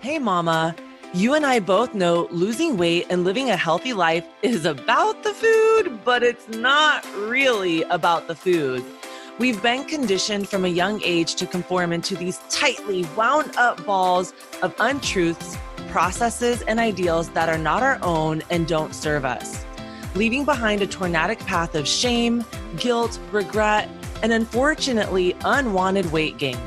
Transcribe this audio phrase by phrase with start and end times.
[0.00, 0.76] Hey, Mama.
[1.12, 5.34] You and I both know losing weight and living a healthy life is about the
[5.34, 8.84] food, but it's not really about the food.
[9.40, 14.34] We've been conditioned from a young age to conform into these tightly wound up balls
[14.62, 15.56] of untruths,
[15.88, 19.64] processes, and ideals that are not our own and don't serve us,
[20.14, 22.44] leaving behind a tornadic path of shame,
[22.76, 23.88] guilt, regret,
[24.22, 26.58] and unfortunately, unwanted weight gain.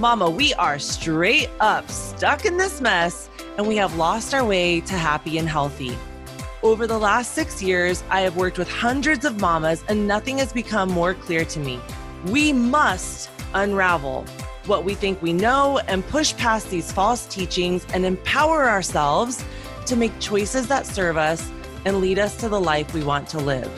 [0.00, 4.80] Mama, we are straight up stuck in this mess and we have lost our way
[4.80, 5.96] to happy and healthy.
[6.64, 10.52] Over the last six years, I have worked with hundreds of mamas and nothing has
[10.52, 11.78] become more clear to me.
[12.26, 14.24] We must unravel
[14.66, 19.44] what we think we know and push past these false teachings and empower ourselves
[19.86, 21.48] to make choices that serve us
[21.84, 23.70] and lead us to the life we want to live.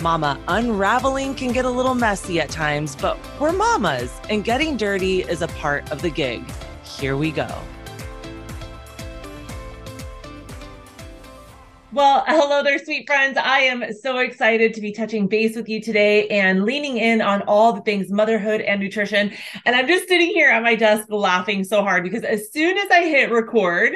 [0.00, 5.22] Mama, unraveling can get a little messy at times, but we're mamas, and getting dirty
[5.22, 6.44] is a part of the gig.
[6.82, 7.48] Here we go.
[11.94, 13.38] Well, hello there, sweet friends.
[13.38, 17.42] I am so excited to be touching base with you today and leaning in on
[17.42, 19.32] all the things motherhood and nutrition.
[19.64, 22.90] And I'm just sitting here at my desk laughing so hard because as soon as
[22.90, 23.94] I hit record,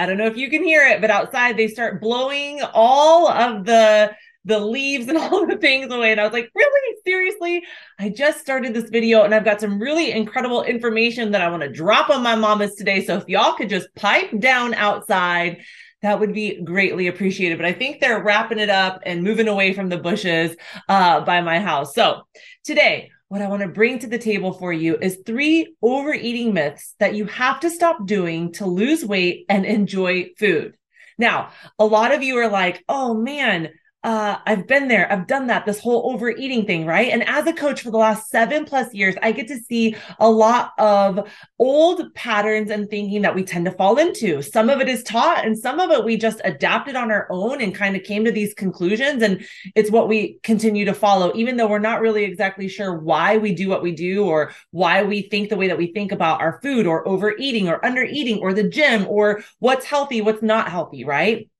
[0.00, 3.66] I don't know if you can hear it, but outside they start blowing all of
[3.66, 6.12] the the leaves and all the things away.
[6.12, 6.96] And I was like, really?
[7.06, 7.62] Seriously?
[7.98, 11.62] I just started this video and I've got some really incredible information that I want
[11.62, 13.04] to drop on my mamas today.
[13.04, 15.62] So if y'all could just pipe down outside,
[16.00, 17.58] that would be greatly appreciated.
[17.58, 20.56] But I think they're wrapping it up and moving away from the bushes
[20.88, 21.94] uh, by my house.
[21.94, 22.22] So
[22.64, 26.96] today, what I want to bring to the table for you is three overeating myths
[26.98, 30.76] that you have to stop doing to lose weight and enjoy food.
[31.16, 33.68] Now, a lot of you are like, oh man,
[34.02, 35.12] uh, I've been there.
[35.12, 37.12] I've done that, this whole overeating thing, right?
[37.12, 40.30] And as a coach for the last seven plus years, I get to see a
[40.30, 44.40] lot of old patterns and thinking that we tend to fall into.
[44.40, 47.60] Some of it is taught and some of it we just adapted on our own
[47.60, 49.22] and kind of came to these conclusions.
[49.22, 53.36] And it's what we continue to follow, even though we're not really exactly sure why
[53.36, 56.40] we do what we do or why we think the way that we think about
[56.40, 61.04] our food or overeating or undereating or the gym or what's healthy, what's not healthy,
[61.04, 61.50] right?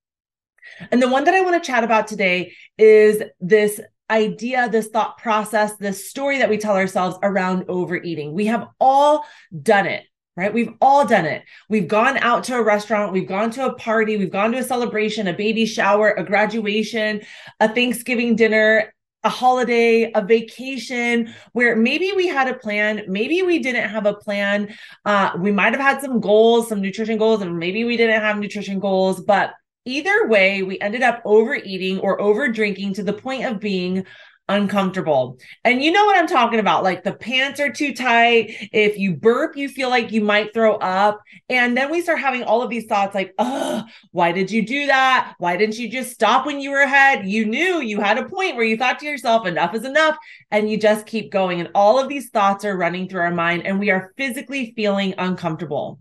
[0.91, 5.19] And the one that I want to chat about today is this idea, this thought
[5.19, 8.33] process, this story that we tell ourselves around overeating.
[8.33, 9.25] We have all
[9.63, 10.05] done it
[10.37, 10.55] right?
[10.55, 11.43] We've all done it.
[11.69, 14.63] We've gone out to a restaurant, we've gone to a party, we've gone to a
[14.63, 17.21] celebration, a baby shower, a graduation,
[17.59, 23.59] a Thanksgiving dinner, a holiday, a vacation where maybe we had a plan, maybe we
[23.59, 24.75] didn't have a plan.
[25.05, 28.39] Uh, we might have had some goals, some nutrition goals, and maybe we didn't have
[28.39, 29.53] nutrition goals, but
[29.85, 34.07] either way, we ended up overeating or over drinking to the point of being
[34.51, 35.39] uncomfortable.
[35.65, 36.83] And you know what I'm talking about?
[36.83, 38.69] Like the pants are too tight.
[38.73, 41.23] If you burp, you feel like you might throw up.
[41.49, 44.87] And then we start having all of these thoughts like, oh, why did you do
[44.87, 45.35] that?
[45.39, 47.27] Why didn't you just stop when you were ahead?
[47.27, 50.17] You knew you had a point where you thought to yourself, enough is enough.
[50.51, 51.61] And you just keep going.
[51.61, 55.15] And all of these thoughts are running through our mind and we are physically feeling
[55.17, 56.01] uncomfortable.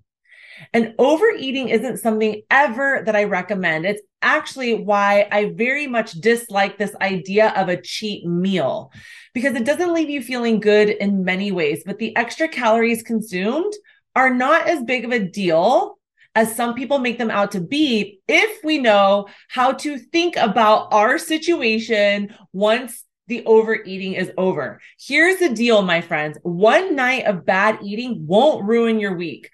[0.74, 3.86] And overeating isn't something ever that I recommend.
[3.86, 8.92] It's actually why I very much dislike this idea of a cheat meal
[9.34, 13.74] because it doesn't leave you feeling good in many ways, but the extra calories consumed
[14.16, 15.98] are not as big of a deal
[16.36, 20.94] as some people make them out to be if we know how to think about
[20.94, 24.82] our situation once the overeating is over.
[25.00, 26.38] Here's the deal, my friends.
[26.42, 29.50] One night of bad eating won't ruin your week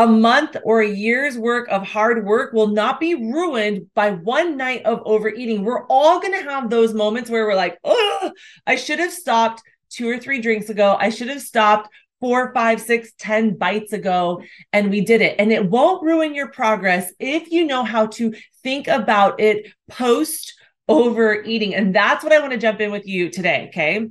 [0.00, 4.56] a month or a year's work of hard work will not be ruined by one
[4.56, 5.62] night of overeating.
[5.62, 8.32] We're all going to have those moments where we're like, oh,
[8.66, 10.96] I should have stopped two or three drinks ago.
[10.98, 15.36] I should have stopped four, five, six, ten bites ago, and we did it.
[15.38, 20.54] And it won't ruin your progress if you know how to think about it post
[20.88, 21.74] overeating.
[21.74, 23.66] And that's what I want to jump in with you today.
[23.68, 24.08] Okay.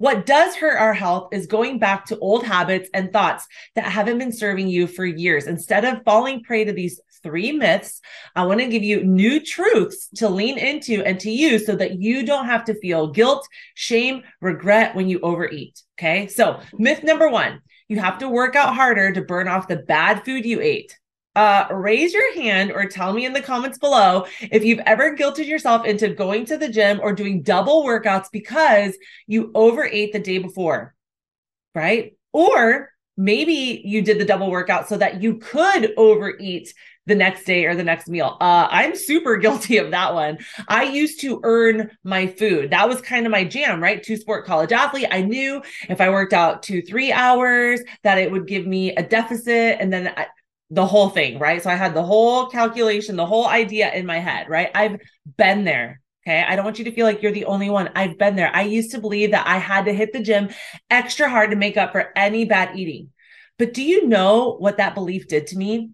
[0.00, 4.16] What does hurt our health is going back to old habits and thoughts that haven't
[4.16, 5.46] been serving you for years.
[5.46, 8.00] Instead of falling prey to these three myths,
[8.34, 12.00] I want to give you new truths to lean into and to use so that
[12.00, 15.82] you don't have to feel guilt, shame, regret when you overeat.
[15.98, 16.28] Okay.
[16.28, 20.24] So, myth number one you have to work out harder to burn off the bad
[20.24, 20.98] food you ate
[21.36, 25.46] uh, raise your hand or tell me in the comments below if you've ever guilted
[25.46, 28.96] yourself into going to the gym or doing double workouts because
[29.26, 30.94] you overate the day before,
[31.74, 32.16] right?
[32.32, 36.72] Or maybe you did the double workout so that you could overeat
[37.06, 38.36] the next day or the next meal.
[38.40, 40.38] Uh, I'm super guilty of that one.
[40.68, 42.70] I used to earn my food.
[42.70, 44.02] That was kind of my jam, right?
[44.02, 45.08] Two sport college athlete.
[45.10, 49.02] I knew if I worked out two, three hours, that it would give me a
[49.02, 49.78] deficit.
[49.80, 50.26] And then I,
[50.70, 51.62] the whole thing, right?
[51.62, 54.70] So I had the whole calculation, the whole idea in my head, right?
[54.74, 55.00] I've
[55.36, 56.00] been there.
[56.26, 56.44] Okay.
[56.46, 57.90] I don't want you to feel like you're the only one.
[57.96, 58.54] I've been there.
[58.54, 60.50] I used to believe that I had to hit the gym
[60.90, 63.10] extra hard to make up for any bad eating.
[63.58, 65.90] But do you know what that belief did to me?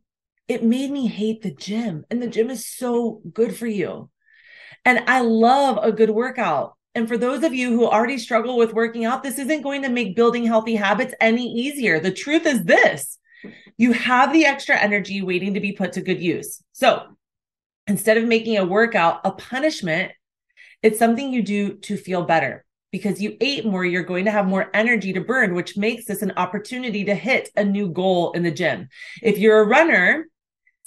[0.48, 4.10] It made me hate the gym, and the gym is so good for you.
[4.84, 6.76] And I love a good workout.
[6.94, 9.88] And for those of you who already struggle with working out, this isn't going to
[9.88, 11.98] make building healthy habits any easier.
[11.98, 13.18] The truth is this
[13.76, 16.62] you have the extra energy waiting to be put to good use.
[16.72, 17.16] So
[17.86, 20.12] instead of making a workout a punishment,
[20.82, 24.46] it's something you do to feel better because you ate more, you're going to have
[24.46, 28.42] more energy to burn, which makes this an opportunity to hit a new goal in
[28.42, 28.88] the gym.
[29.22, 30.26] If you're a runner,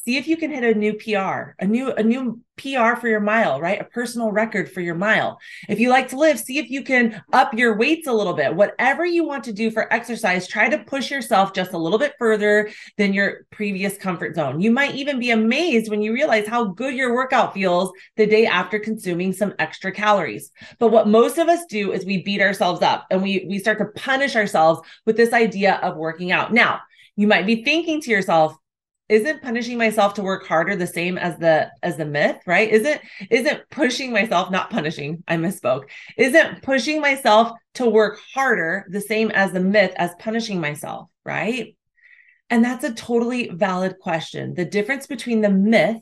[0.10, 3.20] see if you can hit a new PR, a new a new PR for your
[3.20, 3.80] mile, right?
[3.80, 5.40] A personal record for your mile.
[5.70, 8.56] If you like to live, see if you can up your weights a little bit.
[8.56, 12.16] Whatever you want to do for exercise, try to push yourself just a little bit
[12.18, 14.60] further than your previous comfort zone.
[14.60, 18.48] You might even be amazed when you realize how good your workout feels the day
[18.48, 20.52] after consuming some extra calories.
[20.80, 23.78] But what most of us do is we beat ourselves up and we we start
[23.78, 26.52] to punish ourselves with this idea of working out.
[26.52, 26.80] Now,
[27.16, 28.56] you might be thinking to yourself,
[29.10, 32.70] isn't punishing myself to work harder the same as the as the myth right?
[32.70, 35.86] Isn't isn't pushing myself not punishing i misspoke.
[36.18, 41.76] Isn't pushing myself to work harder the same as the myth as punishing myself right?
[42.50, 44.54] And that's a totally valid question.
[44.56, 46.02] The difference between the myth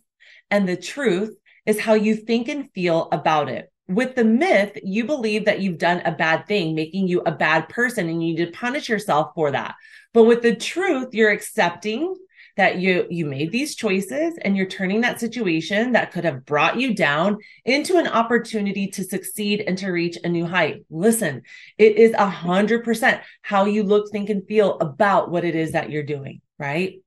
[0.50, 3.70] and the truth is how you think and feel about it.
[3.90, 7.70] With the myth, you believe that you've done a bad thing, making you a bad
[7.70, 9.76] person, and you need to punish yourself for that.
[10.14, 12.16] But with the truth, you're accepting
[12.58, 16.80] that you you made these choices and you're turning that situation that could have brought
[16.80, 20.84] you down into an opportunity to succeed and to reach a new height.
[20.90, 21.44] Listen
[21.78, 25.72] it is a hundred percent how you look think and feel about what it is
[25.72, 27.02] that you're doing right?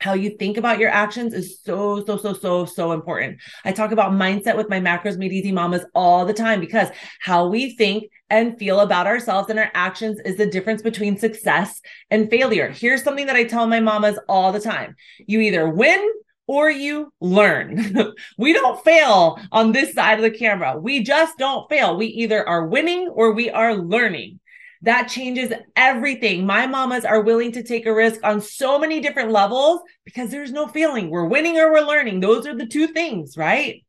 [0.00, 3.38] How you think about your actions is so so so so so important.
[3.64, 6.88] I talk about mindset with my macros made easy mamas all the time because
[7.20, 11.82] how we think and feel about ourselves and our actions is the difference between success
[12.10, 12.70] and failure.
[12.70, 16.10] Here's something that I tell my mamas all the time you either win
[16.46, 17.94] or you learn.
[18.38, 20.78] we don't fail on this side of the camera.
[20.80, 21.94] We just don't fail.
[21.94, 24.40] We either are winning or we are learning.
[24.80, 26.46] That changes everything.
[26.46, 30.52] My mamas are willing to take a risk on so many different levels because there's
[30.52, 31.10] no failing.
[31.10, 32.20] We're winning or we're learning.
[32.20, 33.84] Those are the two things, right?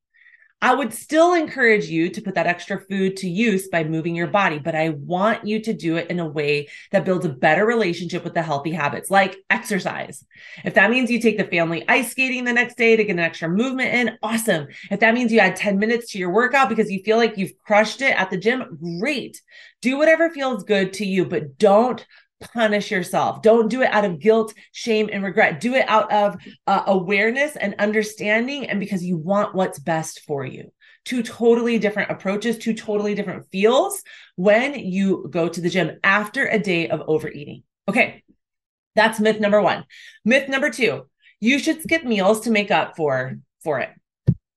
[0.63, 4.27] I would still encourage you to put that extra food to use by moving your
[4.27, 7.65] body, but I want you to do it in a way that builds a better
[7.65, 10.23] relationship with the healthy habits, like exercise.
[10.63, 13.19] If that means you take the family ice skating the next day to get an
[13.19, 14.67] extra movement in, awesome.
[14.89, 17.61] If that means you add 10 minutes to your workout because you feel like you've
[17.65, 19.41] crushed it at the gym, great.
[19.81, 22.05] Do whatever feels good to you, but don't
[22.51, 23.41] punish yourself.
[23.41, 25.59] Don't do it out of guilt, shame, and regret.
[25.59, 26.37] Do it out of
[26.67, 30.71] uh, awareness and understanding and because you want what's best for you.
[31.05, 34.01] Two totally different approaches, two totally different feels
[34.35, 37.63] when you go to the gym after a day of overeating.
[37.89, 38.23] Okay,
[38.95, 39.85] that's myth number one.
[40.23, 41.07] Myth number two
[41.43, 43.89] you should skip meals to make up for for it.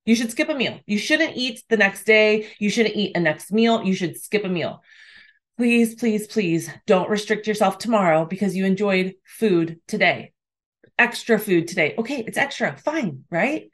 [0.05, 0.79] You should skip a meal.
[0.85, 2.47] You shouldn't eat the next day.
[2.59, 3.83] You shouldn't eat a next meal.
[3.83, 4.81] You should skip a meal
[5.57, 10.31] please, please, please don't restrict yourself tomorrow because you enjoyed food today.
[10.99, 11.95] Extra food today.
[11.97, 12.77] Okay, it's extra.
[12.77, 13.69] Fine, right?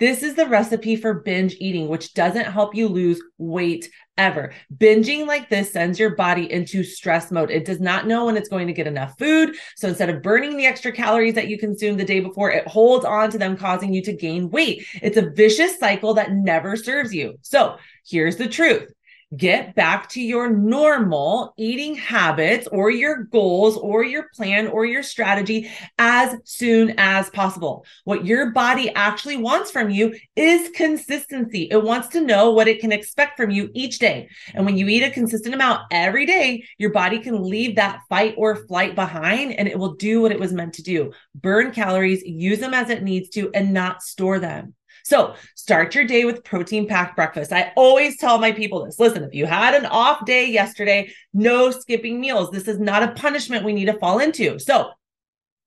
[0.00, 4.52] This is the recipe for binge eating, which doesn't help you lose weight ever.
[4.76, 7.50] Binging like this sends your body into stress mode.
[7.50, 9.56] It does not know when it's going to get enough food.
[9.76, 13.04] So instead of burning the extra calories that you consumed the day before, it holds
[13.04, 14.86] on to them, causing you to gain weight.
[15.02, 17.34] It's a vicious cycle that never serves you.
[17.42, 17.76] So
[18.06, 18.92] here's the truth
[19.36, 25.02] get back to your normal eating habits or your goals or your plan or your
[25.02, 27.84] strategy as soon as possible.
[28.04, 31.68] What your body actually wants from you is consistency.
[31.70, 34.28] It wants to know what it can expect from you each day.
[34.54, 38.34] And when you eat a consistent amount every day, your body can leave that fight
[38.38, 42.22] or flight behind and it will do what it was meant to do burn calories,
[42.24, 44.74] use them as it needs to, and not store them.
[45.04, 47.52] So start your day with protein packed breakfast.
[47.52, 51.70] I always tell my people this listen, if you had an off day yesterday, no
[51.70, 52.50] skipping meals.
[52.50, 54.58] This is not a punishment we need to fall into.
[54.58, 54.90] So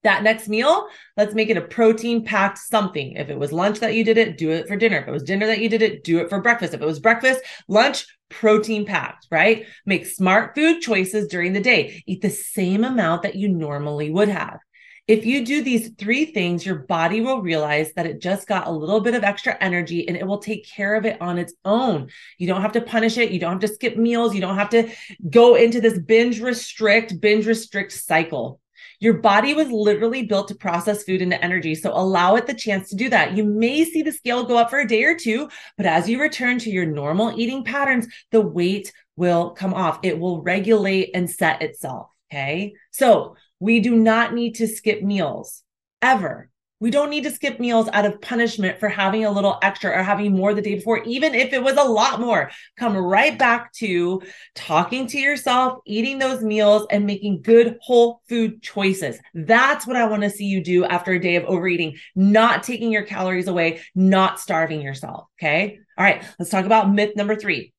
[0.02, 3.12] that next meal, let's make it a protein packed something.
[3.12, 4.98] If it was lunch that you did it, do it for dinner.
[4.98, 6.74] If it was dinner that you did it, do it for breakfast.
[6.74, 9.66] If it was breakfast, lunch, protein packed, right?
[9.86, 12.02] Make smart food choices during the day.
[12.06, 14.58] Eat the same amount that you normally would have.
[15.08, 18.70] If you do these three things, your body will realize that it just got a
[18.70, 22.08] little bit of extra energy and it will take care of it on its own.
[22.38, 23.32] You don't have to punish it.
[23.32, 24.32] You don't have to skip meals.
[24.32, 24.92] You don't have to
[25.28, 28.60] go into this binge restrict, binge restrict cycle.
[29.00, 31.74] Your body was literally built to process food into energy.
[31.74, 33.36] So allow it the chance to do that.
[33.36, 36.20] You may see the scale go up for a day or two, but as you
[36.20, 39.98] return to your normal eating patterns, the weight will come off.
[40.04, 42.11] It will regulate and set itself.
[42.32, 42.72] Okay.
[42.92, 45.62] So we do not need to skip meals
[46.00, 46.48] ever.
[46.80, 50.02] We don't need to skip meals out of punishment for having a little extra or
[50.02, 52.50] having more the day before, even if it was a lot more.
[52.76, 54.22] Come right back to
[54.56, 59.20] talking to yourself, eating those meals, and making good whole food choices.
[59.34, 62.90] That's what I want to see you do after a day of overeating, not taking
[62.90, 65.26] your calories away, not starving yourself.
[65.38, 65.78] Okay.
[65.98, 66.24] All right.
[66.38, 67.71] Let's talk about myth number three.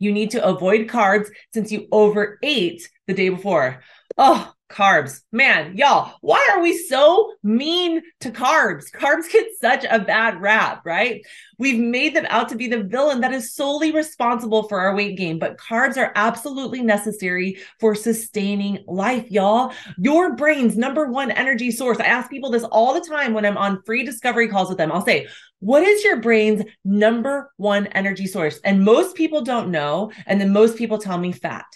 [0.00, 3.82] You need to avoid carbs since you overate the day before.
[4.18, 5.22] Oh, carbs.
[5.32, 8.90] Man, y'all, why are we so mean to carbs?
[8.90, 11.22] Carbs get such a bad rap, right?
[11.58, 15.18] We've made them out to be the villain that is solely responsible for our weight
[15.18, 19.72] gain, but carbs are absolutely necessary for sustaining life, y'all.
[19.98, 21.98] Your brain's number one energy source.
[21.98, 24.92] I ask people this all the time when I'm on free discovery calls with them.
[24.92, 28.58] I'll say, what is your brain's number one energy source?
[28.64, 30.10] And most people don't know.
[30.26, 31.66] And then most people tell me fat.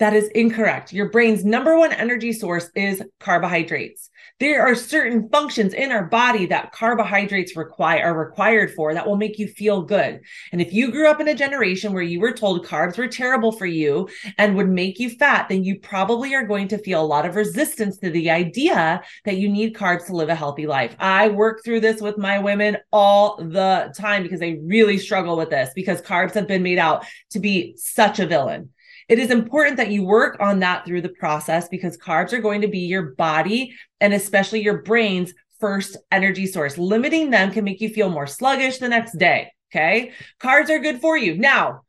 [0.00, 0.94] That is incorrect.
[0.94, 4.08] Your brain's number one energy source is carbohydrates.
[4.38, 9.18] There are certain functions in our body that carbohydrates require are required for that will
[9.18, 10.20] make you feel good.
[10.52, 13.52] And if you grew up in a generation where you were told carbs were terrible
[13.52, 17.04] for you and would make you fat, then you probably are going to feel a
[17.04, 20.96] lot of resistance to the idea that you need carbs to live a healthy life.
[20.98, 25.50] I work through this with my women all the time because they really struggle with
[25.50, 28.70] this because carbs have been made out to be such a villain.
[29.10, 32.60] It is important that you work on that through the process because carbs are going
[32.60, 36.78] to be your body and especially your brain's first energy source.
[36.78, 39.50] Limiting them can make you feel more sluggish the next day.
[39.74, 40.12] Okay.
[40.38, 41.36] Carbs are good for you.
[41.36, 41.80] Now,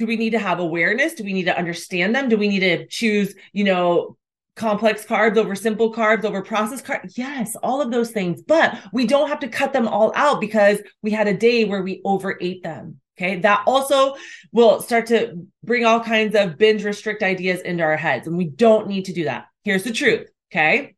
[0.00, 1.14] do we need to have awareness?
[1.14, 2.28] Do we need to understand them?
[2.28, 4.16] Do we need to choose, you know,
[4.56, 7.16] complex carbs over simple carbs over processed carbs?
[7.16, 8.42] Yes, all of those things.
[8.42, 11.82] But we don't have to cut them all out because we had a day where
[11.82, 12.98] we overate them.
[13.16, 13.40] Okay.
[13.40, 14.16] That also
[14.52, 18.26] will start to bring all kinds of binge restrict ideas into our heads.
[18.26, 19.46] And we don't need to do that.
[19.62, 20.28] Here's the truth.
[20.52, 20.96] Okay.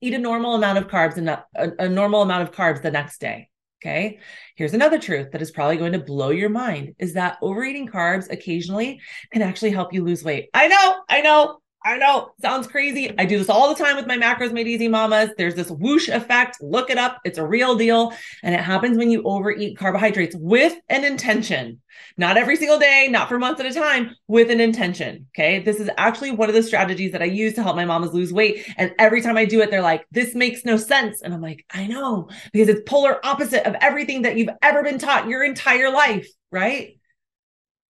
[0.00, 3.20] Eat a normal amount of carbs and a, a normal amount of carbs the next
[3.20, 3.48] day.
[3.82, 4.18] Okay.
[4.56, 8.30] Here's another truth that is probably going to blow your mind is that overeating carbs
[8.30, 9.00] occasionally
[9.30, 10.48] can actually help you lose weight.
[10.54, 13.12] I know, I know, I know, sounds crazy.
[13.18, 15.28] I do this all the time with my macros made easy mamas.
[15.36, 16.56] There's this whoosh effect.
[16.62, 17.20] Look it up.
[17.26, 18.14] It's a real deal.
[18.42, 21.82] And it happens when you overeat carbohydrates with an intention.
[22.16, 25.26] Not every single day, not for months at a time, with an intention.
[25.36, 25.60] Okay.
[25.60, 28.32] This is actually one of the strategies that I use to help my mamas lose
[28.32, 28.66] weight.
[28.78, 31.20] And every time I do it, they're like, this makes no sense.
[31.20, 34.98] And I'm like, I know, because it's polar opposite of everything that you've ever been
[34.98, 36.98] taught your entire life, right?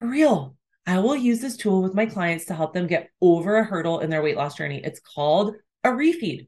[0.00, 0.56] For real.
[0.86, 4.00] I will use this tool with my clients to help them get over a hurdle
[4.00, 4.80] in their weight loss journey.
[4.84, 6.46] It's called a refeed.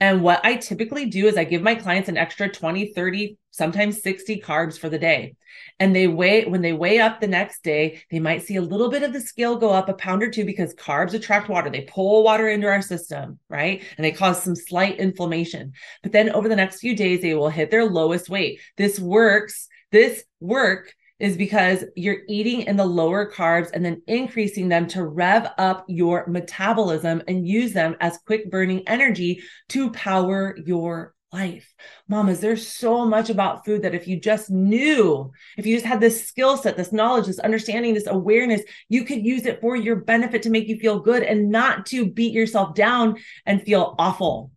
[0.00, 4.02] And what I typically do is I give my clients an extra 20, 30, sometimes
[4.02, 5.36] 60 carbs for the day.
[5.78, 8.90] And they weigh, when they weigh up the next day, they might see a little
[8.90, 11.70] bit of the scale go up a pound or two because carbs attract water.
[11.70, 13.82] They pull water into our system, right?
[13.96, 15.72] And they cause some slight inflammation.
[16.02, 18.60] But then over the next few days, they will hit their lowest weight.
[18.76, 19.68] This works.
[19.92, 25.04] This work is because you're eating in the lower carbs and then increasing them to
[25.04, 31.74] rev up your metabolism and use them as quick burning energy to power your life.
[32.08, 36.00] Mamas, there's so much about food that if you just knew, if you just had
[36.00, 39.96] this skill set, this knowledge, this understanding, this awareness, you could use it for your
[39.96, 44.50] benefit to make you feel good and not to beat yourself down and feel awful.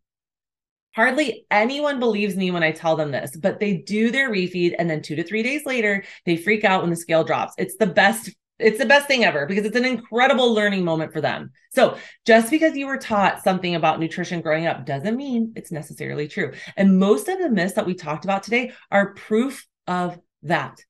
[0.99, 4.89] Hardly anyone believes me when I tell them this, but they do their refeed and
[4.89, 7.53] then 2 to 3 days later they freak out when the scale drops.
[7.57, 11.21] It's the best it's the best thing ever because it's an incredible learning moment for
[11.21, 11.51] them.
[11.71, 16.27] So, just because you were taught something about nutrition growing up doesn't mean it's necessarily
[16.27, 16.51] true.
[16.75, 20.83] And most of the myths that we talked about today are proof of that.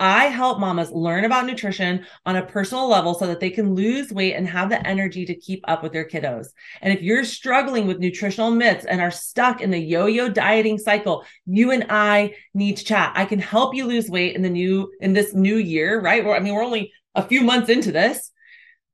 [0.00, 4.12] I help mamas learn about nutrition on a personal level so that they can lose
[4.12, 6.48] weight and have the energy to keep up with their kiddos.
[6.82, 11.24] And if you're struggling with nutritional myths and are stuck in the yo-yo dieting cycle,
[11.46, 13.12] you and I need to chat.
[13.14, 16.26] I can help you lose weight in the new in this new year, right?
[16.26, 18.32] I mean, we're only a few months into this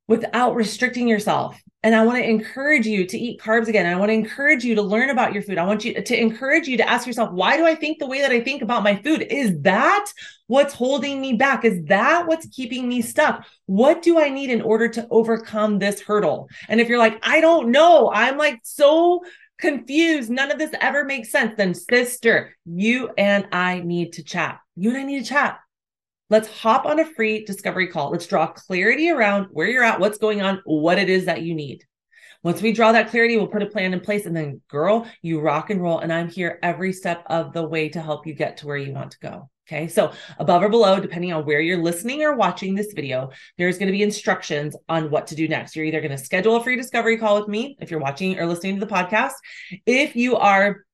[0.07, 1.59] without restricting yourself.
[1.83, 3.87] And I want to encourage you to eat carbs again.
[3.87, 5.57] I want to encourage you to learn about your food.
[5.57, 8.21] I want you to encourage you to ask yourself, why do I think the way
[8.21, 9.25] that I think about my food?
[9.31, 10.05] Is that
[10.45, 11.65] what's holding me back?
[11.65, 13.45] Is that what's keeping me stuck?
[13.65, 16.49] What do I need in order to overcome this hurdle?
[16.69, 19.23] And if you're like, I don't know, I'm like so
[19.57, 24.59] confused, none of this ever makes sense, then sister, you and I need to chat.
[24.75, 25.59] You and I need to chat.
[26.31, 28.09] Let's hop on a free discovery call.
[28.09, 31.53] Let's draw clarity around where you're at, what's going on, what it is that you
[31.53, 31.83] need.
[32.41, 34.25] Once we draw that clarity, we'll put a plan in place.
[34.25, 35.99] And then, girl, you rock and roll.
[35.99, 38.93] And I'm here every step of the way to help you get to where you
[38.93, 39.49] want to go.
[39.67, 39.89] Okay.
[39.89, 43.87] So above or below, depending on where you're listening or watching this video, there's going
[43.87, 45.75] to be instructions on what to do next.
[45.75, 48.45] You're either going to schedule a free discovery call with me if you're watching or
[48.45, 49.33] listening to the podcast.
[49.85, 50.85] If you are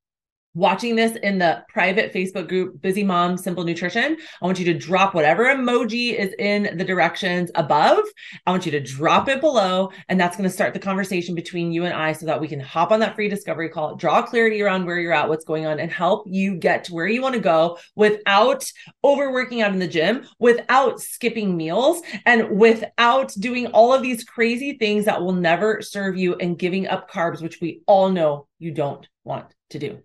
[0.58, 4.74] watching this in the private Facebook group, Busy Mom Simple Nutrition, I want you to
[4.74, 8.04] drop whatever emoji is in the directions above.
[8.48, 9.92] I want you to drop it below.
[10.10, 12.60] And that's going to start the conversation between you and I so that we can
[12.60, 15.80] hop on that free discovery call, draw clarity around where you're at, what's going on,
[15.80, 18.70] and help you get to where you want to go without
[19.04, 24.74] overworking out in the gym, without skipping meals, and without doing all of these crazy
[24.80, 28.72] things that will never serve you and giving up carbs, which we all know you
[28.72, 30.02] don't want to do.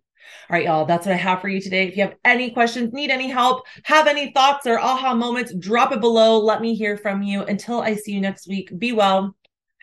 [0.50, 1.88] All right, y'all, that's what I have for you today.
[1.88, 5.92] If you have any questions, need any help, have any thoughts or aha moments, drop
[5.92, 6.38] it below.
[6.38, 7.42] Let me hear from you.
[7.44, 9.34] Until I see you next week, be well.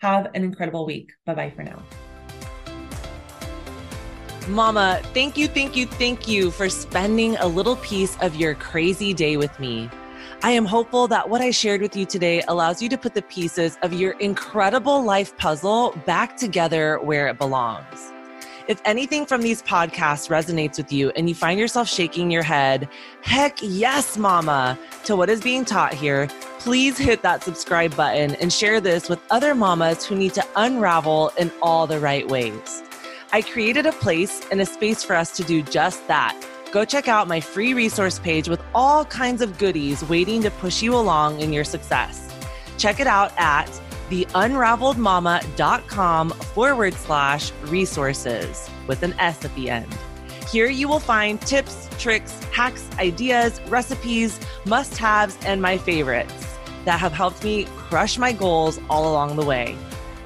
[0.02, 1.12] Have an incredible week.
[1.26, 1.84] Bye bye for now.
[4.48, 9.14] Mama, thank you, thank you, thank you for spending a little piece of your crazy
[9.14, 9.90] day with me.
[10.42, 13.22] I am hopeful that what I shared with you today allows you to put the
[13.22, 18.14] pieces of your incredible life puzzle back together where it belongs.
[18.70, 22.88] If anything from these podcasts resonates with you and you find yourself shaking your head,
[23.24, 26.28] heck yes, mama, to what is being taught here,
[26.60, 31.32] please hit that subscribe button and share this with other mamas who need to unravel
[31.40, 32.84] in all the right ways.
[33.32, 36.40] I created a place and a space for us to do just that.
[36.72, 40.84] Go check out my free resource page with all kinds of goodies waiting to push
[40.84, 42.32] you along in your success.
[42.78, 43.68] Check it out at
[44.10, 49.94] theunraveledmama.com forward slash resources with an S at the end.
[50.52, 57.00] Here you will find tips, tricks, hacks, ideas, recipes, must haves, and my favorites that
[57.00, 59.76] have helped me crush my goals all along the way.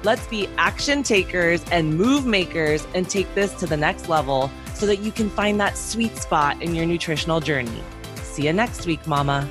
[0.02, 4.86] Let's be action takers and move makers and take this to the next level so
[4.86, 7.82] that you can find that sweet spot in your nutritional journey.
[8.22, 9.48] See you next week, Mama.